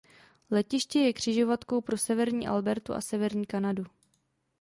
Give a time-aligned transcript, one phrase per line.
[0.51, 3.83] Letiště je křižovatkou pro severní Albertu a severní Kanadu.